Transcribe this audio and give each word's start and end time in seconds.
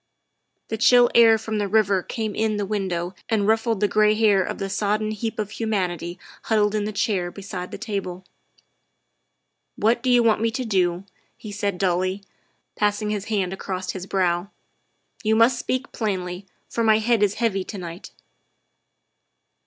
''The 0.69 0.79
chill 0.79 1.11
air 1.13 1.37
from 1.37 1.59
the 1.59 1.67
river 1.67 2.01
came 2.01 2.33
in 2.33 2.57
the 2.57 2.65
window 2.65 3.13
and 3.29 3.47
ruffled 3.47 3.81
the 3.81 3.87
gray 3.87 4.15
hair 4.15 4.41
of 4.43 4.57
the 4.57 4.67
sodden 4.67 5.11
heap 5.11 5.37
of 5.37 5.51
humanity 5.51 6.17
huddled 6.45 6.73
in 6.73 6.85
the 6.85 6.91
chair 6.91 7.29
beside 7.29 7.69
the 7.69 7.77
table. 7.77 8.25
''What 9.75 10.01
do 10.01 10.09
you 10.09 10.23
want 10.23 10.41
me 10.41 10.49
to 10.49 10.65
do?" 10.65 11.03
he 11.37 11.51
said 11.51 11.77
dully, 11.77 12.23
passing 12.75 13.11
his 13.11 13.25
hand 13.25 13.53
across 13.53 13.91
his 13.91 14.07
brow. 14.07 14.49
''You 15.23 15.35
must 15.35 15.59
speak 15.59 15.91
plainly, 15.91 16.47
for 16.67 16.83
my 16.83 16.97
head 16.97 17.21
is 17.21 17.35
heavy 17.35 17.63
to 17.65 17.77
night." 17.77 18.11